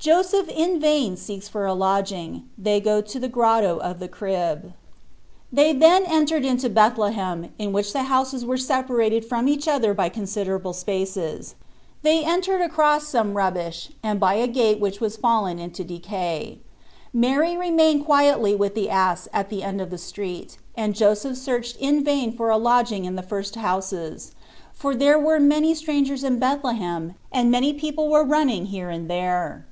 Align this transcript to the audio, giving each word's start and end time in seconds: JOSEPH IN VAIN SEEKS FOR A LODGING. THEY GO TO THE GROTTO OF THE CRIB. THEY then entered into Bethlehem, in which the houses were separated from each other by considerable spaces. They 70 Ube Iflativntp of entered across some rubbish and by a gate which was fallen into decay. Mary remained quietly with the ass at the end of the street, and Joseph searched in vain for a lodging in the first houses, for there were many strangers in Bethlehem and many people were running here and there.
JOSEPH 0.00 0.48
IN 0.50 0.80
VAIN 0.80 1.16
SEEKS 1.16 1.48
FOR 1.48 1.66
A 1.66 1.74
LODGING. 1.74 2.44
THEY 2.56 2.80
GO 2.80 3.00
TO 3.00 3.18
THE 3.18 3.28
GROTTO 3.28 3.78
OF 3.78 3.98
THE 3.98 4.06
CRIB. 4.06 4.72
THEY 5.52 5.72
then 5.72 6.04
entered 6.06 6.44
into 6.44 6.70
Bethlehem, 6.70 7.52
in 7.58 7.72
which 7.72 7.92
the 7.92 8.04
houses 8.04 8.44
were 8.44 8.56
separated 8.56 9.24
from 9.24 9.48
each 9.48 9.66
other 9.66 9.92
by 9.94 10.08
considerable 10.08 10.72
spaces. 10.72 11.56
They 12.02 12.22
70 12.22 12.22
Ube 12.22 12.22
Iflativntp 12.22 12.22
of 12.22 12.32
entered 12.32 12.60
across 12.62 13.08
some 13.08 13.34
rubbish 13.36 13.90
and 14.00 14.20
by 14.20 14.34
a 14.34 14.46
gate 14.46 14.78
which 14.78 15.00
was 15.00 15.16
fallen 15.16 15.58
into 15.58 15.82
decay. 15.82 16.60
Mary 17.12 17.56
remained 17.56 18.04
quietly 18.06 18.54
with 18.54 18.76
the 18.76 18.88
ass 18.88 19.26
at 19.32 19.48
the 19.50 19.64
end 19.64 19.80
of 19.80 19.90
the 19.90 19.98
street, 19.98 20.58
and 20.76 20.94
Joseph 20.94 21.36
searched 21.36 21.76
in 21.78 22.04
vain 22.04 22.34
for 22.36 22.50
a 22.50 22.56
lodging 22.56 23.04
in 23.04 23.16
the 23.16 23.22
first 23.22 23.56
houses, 23.56 24.32
for 24.72 24.94
there 24.94 25.18
were 25.18 25.40
many 25.40 25.74
strangers 25.74 26.22
in 26.22 26.38
Bethlehem 26.38 27.16
and 27.32 27.50
many 27.50 27.72
people 27.74 28.08
were 28.08 28.24
running 28.24 28.66
here 28.66 28.90
and 28.90 29.10
there. 29.10 29.66